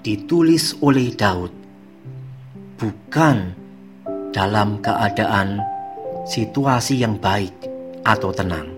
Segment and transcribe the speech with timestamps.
[0.00, 1.52] ditulis oleh Daud
[2.80, 3.52] bukan
[4.32, 5.60] dalam keadaan
[6.26, 7.75] situasi yang baik
[8.06, 8.70] atau tenang,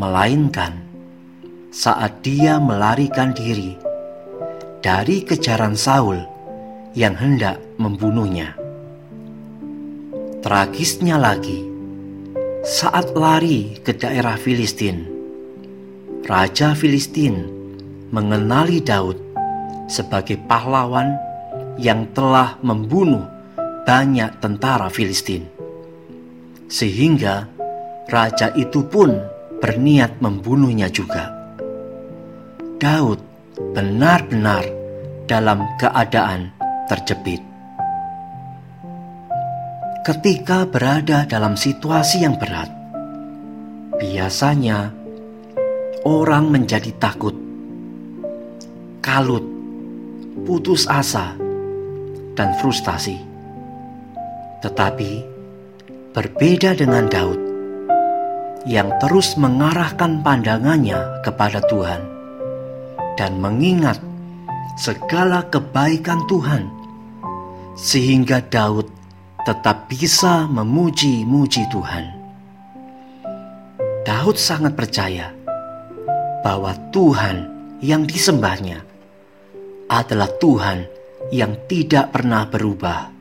[0.00, 0.80] melainkan
[1.68, 3.76] saat dia melarikan diri
[4.80, 6.24] dari kejaran Saul
[6.96, 8.56] yang hendak membunuhnya.
[10.40, 11.68] Tragisnya lagi,
[12.64, 15.04] saat lari ke daerah Filistin,
[16.24, 17.44] Raja Filistin
[18.08, 19.20] mengenali Daud
[19.84, 21.12] sebagai pahlawan
[21.76, 23.28] yang telah membunuh
[23.84, 25.44] banyak tentara Filistin.
[26.68, 27.53] Sehingga
[28.08, 29.16] raja itu pun
[29.64, 31.32] berniat membunuhnya juga.
[32.76, 33.20] Daud
[33.72, 34.66] benar-benar
[35.24, 36.52] dalam keadaan
[36.90, 37.40] terjepit.
[40.04, 42.68] Ketika berada dalam situasi yang berat,
[43.96, 44.92] biasanya
[46.04, 47.32] orang menjadi takut,
[49.00, 49.40] kalut,
[50.44, 51.32] putus asa,
[52.36, 53.16] dan frustasi.
[54.60, 55.10] Tetapi
[56.12, 57.53] berbeda dengan Daud
[58.64, 62.00] yang terus mengarahkan pandangannya kepada Tuhan
[63.20, 64.00] dan mengingat
[64.80, 66.72] segala kebaikan Tuhan,
[67.76, 68.88] sehingga Daud
[69.44, 72.04] tetap bisa memuji-muji Tuhan.
[74.04, 75.30] Daud sangat percaya
[76.40, 77.48] bahwa Tuhan
[77.84, 78.80] yang disembahnya
[79.92, 80.88] adalah Tuhan
[81.32, 83.12] yang tidak pernah berubah.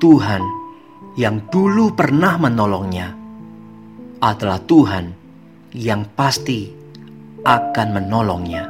[0.00, 0.42] Tuhan
[1.20, 3.19] yang dulu pernah menolongnya
[4.20, 5.16] adalah Tuhan
[5.72, 6.68] yang pasti
[7.40, 8.68] akan menolongnya.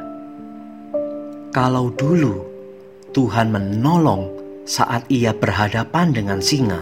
[1.51, 2.39] Kalau dulu
[3.11, 4.31] Tuhan menolong
[4.63, 6.79] saat ia berhadapan dengan singa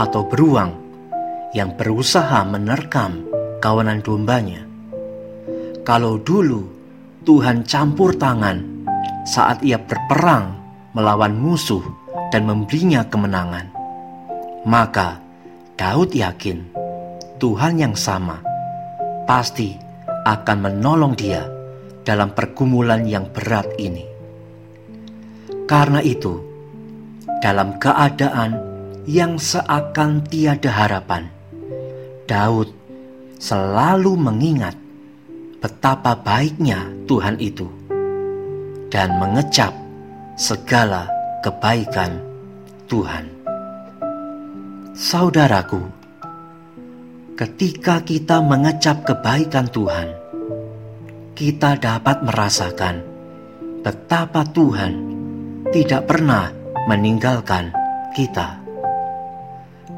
[0.00, 0.72] atau beruang
[1.52, 3.28] yang berusaha menerkam
[3.60, 4.64] kawanan dombanya.
[5.84, 6.64] Kalau dulu
[7.28, 8.64] Tuhan campur tangan
[9.28, 10.56] saat ia berperang
[10.96, 11.84] melawan musuh
[12.32, 13.68] dan memberinya kemenangan,
[14.64, 15.20] maka
[15.76, 16.75] Daud yakin
[17.36, 18.40] Tuhan yang sama
[19.28, 19.76] pasti
[20.24, 21.44] akan menolong dia
[22.00, 24.08] dalam pergumulan yang berat ini.
[25.68, 26.38] Karena itu,
[27.44, 28.56] dalam keadaan
[29.04, 31.28] yang seakan tiada harapan,
[32.24, 32.72] Daud
[33.36, 34.78] selalu mengingat
[35.60, 37.68] betapa baiknya Tuhan itu
[38.88, 39.74] dan mengecap
[40.38, 41.10] segala
[41.42, 42.16] kebaikan
[42.86, 43.28] Tuhan.
[44.96, 45.95] Saudaraku,
[47.36, 50.08] ketika kita mengecap kebaikan Tuhan,
[51.36, 53.04] kita dapat merasakan
[53.84, 54.92] betapa Tuhan
[55.68, 56.48] tidak pernah
[56.88, 57.76] meninggalkan
[58.16, 58.56] kita.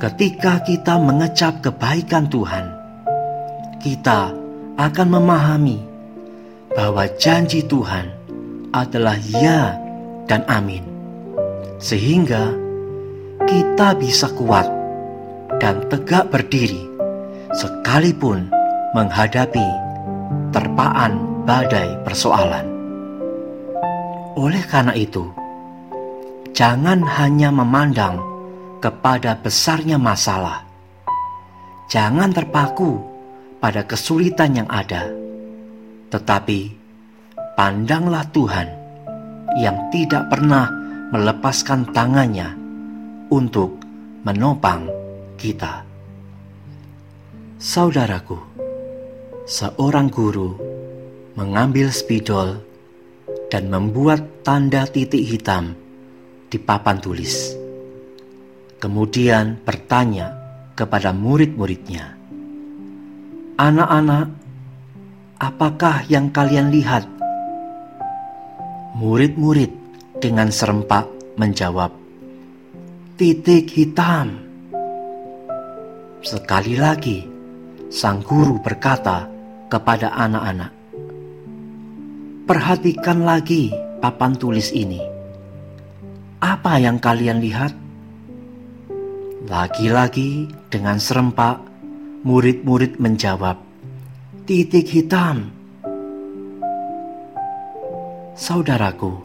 [0.02, 2.74] Ketika kita mengecap kebaikan Tuhan,
[3.86, 4.34] kita
[4.74, 5.78] akan memahami
[6.74, 8.10] bahwa janji Tuhan
[8.74, 9.78] adalah ya
[10.26, 10.82] dan amin,
[11.78, 12.50] sehingga
[13.46, 14.66] kita bisa kuat
[15.62, 16.87] dan tegak berdiri
[17.58, 18.46] sekalipun
[18.94, 19.66] menghadapi
[20.54, 22.70] terpaan badai persoalan.
[24.38, 25.26] Oleh karena itu,
[26.54, 28.22] jangan hanya memandang
[28.78, 30.62] kepada besarnya masalah.
[31.90, 33.02] Jangan terpaku
[33.58, 35.10] pada kesulitan yang ada,
[36.14, 36.70] tetapi
[37.58, 38.68] pandanglah Tuhan
[39.58, 40.70] yang tidak pernah
[41.10, 42.54] melepaskan tangannya
[43.34, 43.82] untuk
[44.22, 44.86] menopang
[45.34, 45.87] kita.
[47.58, 48.38] Saudaraku,
[49.42, 50.54] seorang guru
[51.34, 52.62] mengambil spidol
[53.50, 55.74] dan membuat tanda titik hitam
[56.46, 57.58] di papan tulis.
[58.78, 60.38] Kemudian bertanya
[60.78, 62.14] kepada murid-muridnya,
[63.58, 64.30] "Anak-anak,
[65.42, 67.10] apakah yang kalian lihat?"
[68.94, 69.74] Murid-murid
[70.22, 71.90] dengan serempak menjawab,
[73.18, 74.46] "Titik hitam."
[76.22, 77.37] Sekali lagi,
[77.88, 79.28] sang guru berkata
[79.68, 80.72] kepada anak-anak,
[82.44, 85.00] "Perhatikan lagi papan tulis ini.
[86.40, 87.72] Apa yang kalian lihat?"
[89.48, 91.64] Lagi-lagi, dengan serempak,
[92.24, 93.56] murid-murid menjawab,
[94.44, 95.48] "Titik hitam."
[98.38, 99.18] Saudaraku,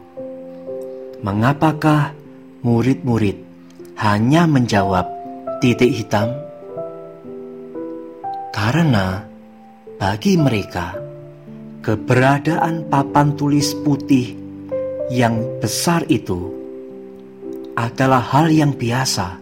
[1.22, 2.12] mengapakah
[2.64, 3.38] murid-murid
[4.00, 5.06] hanya menjawab
[5.62, 6.43] titik hitam?
[8.64, 9.20] Karena
[10.00, 10.96] bagi mereka,
[11.84, 14.32] keberadaan papan tulis putih
[15.12, 16.48] yang besar itu
[17.76, 19.36] adalah hal yang biasa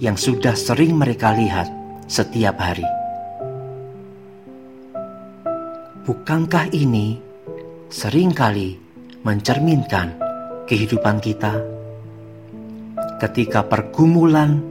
[0.00, 1.68] yang sudah sering mereka lihat
[2.08, 2.88] setiap hari.
[6.08, 7.20] Bukankah ini
[7.92, 8.80] sering kali
[9.28, 10.16] mencerminkan
[10.64, 11.52] kehidupan kita.
[13.20, 14.64] Ketika pergumulan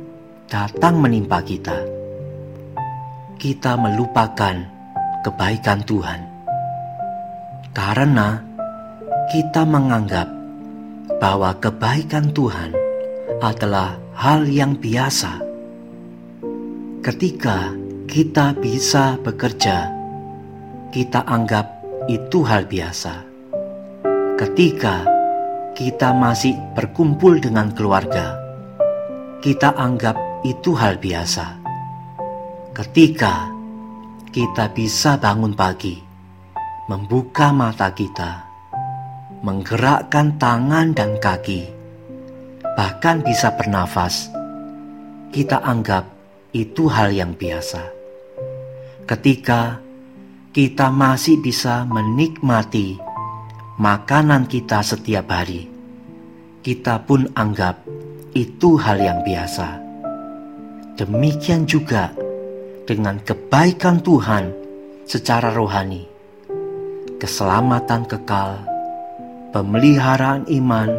[0.49, 1.93] datang menimpa kita,
[3.35, 4.55] kita melupakan
[5.27, 6.23] kebaikan Tuhan
[7.75, 8.39] karena
[9.27, 10.31] kita menganggap
[11.19, 12.71] bahwa kebaikan Tuhan
[13.43, 15.43] adalah hal yang biasa.
[17.03, 17.75] Ketika
[18.07, 19.91] kita bisa bekerja,
[20.95, 21.67] kita anggap
[22.07, 23.19] itu hal biasa.
[24.39, 25.03] Ketika
[25.75, 28.39] kita masih berkumpul dengan keluarga,
[29.43, 30.15] kita anggap
[30.47, 31.64] itu hal biasa.
[32.75, 33.47] Ketika
[34.35, 35.95] kita bisa bangun pagi,
[36.91, 38.43] membuka mata kita,
[39.39, 41.71] menggerakkan tangan dan kaki,
[42.75, 44.27] bahkan bisa bernafas,
[45.31, 46.03] kita anggap
[46.51, 47.79] itu hal yang biasa.
[49.07, 49.79] Ketika
[50.51, 52.99] kita masih bisa menikmati
[53.79, 55.71] makanan kita setiap hari,
[56.59, 57.79] kita pun anggap
[58.35, 59.79] itu hal yang biasa.
[60.99, 62.24] Demikian juga
[62.85, 64.53] dengan kebaikan Tuhan
[65.09, 66.05] secara rohani,
[67.17, 68.61] keselamatan kekal,
[69.51, 70.89] pemeliharaan iman.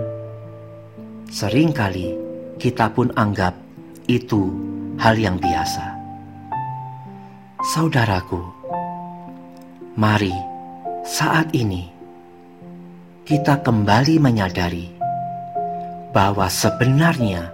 [1.31, 2.15] Seringkali
[2.59, 3.55] kita pun anggap
[4.07, 4.51] itu
[4.99, 5.95] hal yang biasa.
[7.75, 8.57] Saudaraku,
[9.97, 10.37] Mari
[11.09, 11.89] saat ini
[13.25, 14.93] kita kembali menyadari
[16.13, 17.49] bahwa sebenarnya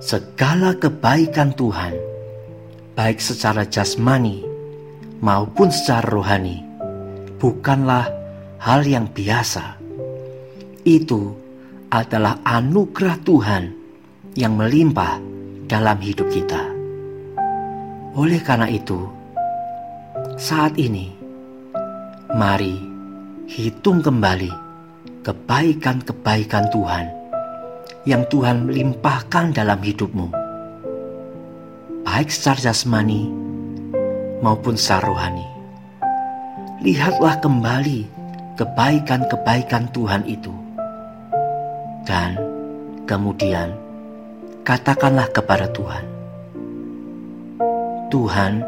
[0.00, 1.92] segala kebaikan Tuhan,
[2.98, 4.42] baik secara jasmani
[5.22, 6.66] maupun secara rohani,
[7.38, 8.10] bukanlah
[8.58, 9.78] hal yang biasa.
[10.82, 11.30] Itu
[11.94, 13.64] adalah anugerah Tuhan
[14.34, 15.22] yang melimpah
[15.70, 16.58] dalam hidup kita.
[18.18, 18.98] Oleh karena itu,
[20.34, 21.14] saat ini
[22.34, 22.76] Mari
[23.46, 24.50] hitung kembali
[25.22, 27.06] kebaikan-kebaikan Tuhan
[28.04, 30.47] yang Tuhan limpahkan dalam hidupmu,
[32.18, 33.30] baik secara jasmani
[34.42, 35.46] maupun secara rohani.
[36.82, 38.10] Lihatlah kembali
[38.58, 40.50] kebaikan-kebaikan Tuhan itu,
[42.02, 42.34] dan
[43.06, 43.70] kemudian
[44.66, 46.04] katakanlah kepada Tuhan,
[48.10, 48.66] "Tuhan,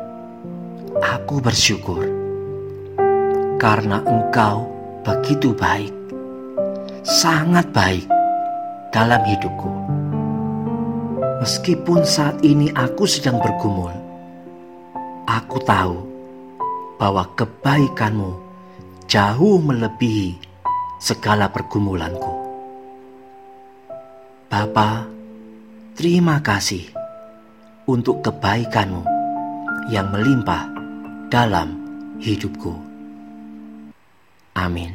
[1.02, 2.06] aku bersyukur."
[3.58, 4.70] karena Engkau
[5.02, 5.90] begitu baik,
[7.02, 8.06] sangat baik
[8.94, 9.99] dalam hidupku.
[11.40, 13.88] Meskipun saat ini aku sedang bergumul,
[15.24, 15.96] aku tahu
[17.00, 18.36] bahwa kebaikanmu
[19.08, 20.36] jauh melebihi
[21.00, 22.28] segala pergumulanku.
[24.52, 25.08] Bapa,
[25.96, 26.92] terima kasih
[27.88, 29.00] untuk kebaikanmu
[29.88, 30.68] yang melimpah
[31.32, 31.72] dalam
[32.20, 32.76] hidupku.
[34.60, 34.92] Amin.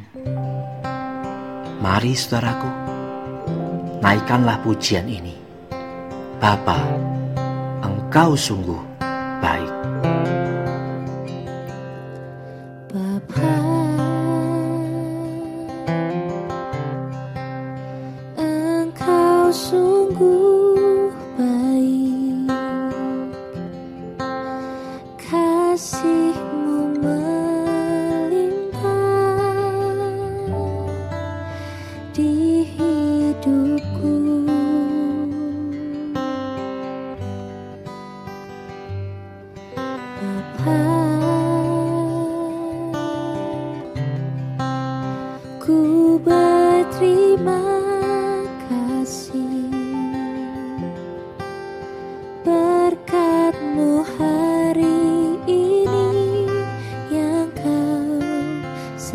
[1.82, 2.70] Mari saudaraku,
[4.06, 5.45] naikkanlah pujian ini.
[6.46, 6.78] Bapa,
[7.82, 8.85] Engkau sungguh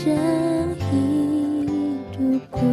[0.00, 2.72] sepanjang hidupku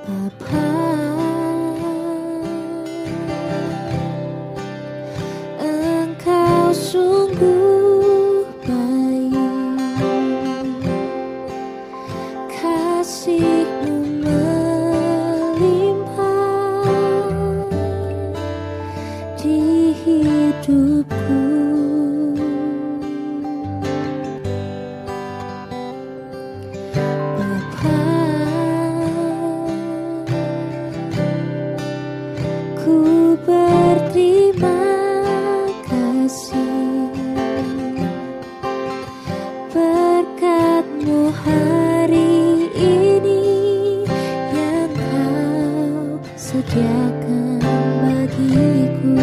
[0.00, 0.64] Papa
[5.60, 9.76] Engkau sungguh baik
[12.48, 13.91] Kasihmu
[41.40, 43.40] hari ini
[44.52, 47.56] Yang kau sediakan
[48.04, 49.16] bagiku.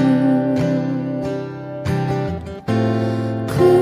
[3.46, 3.78] Ku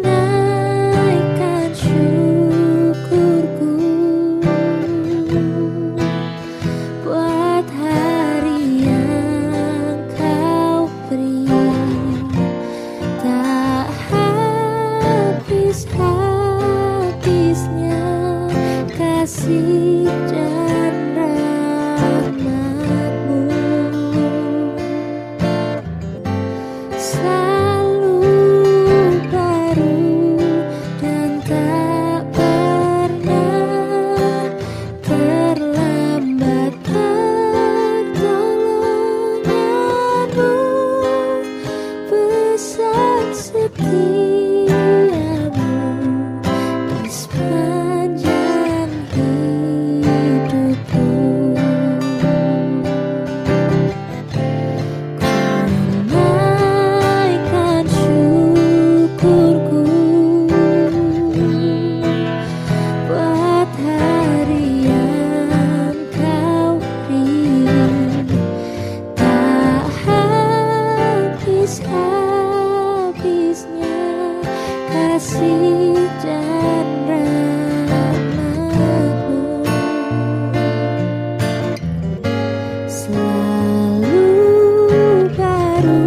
[0.00, 3.76] naikkan syukurku
[7.04, 11.44] buat hari yang kau beri.
[13.20, 16.07] Tak habis-habisnya
[19.48, 20.07] kasih
[75.18, 76.86] kasih dan
[82.86, 84.30] selalu
[85.34, 86.06] baru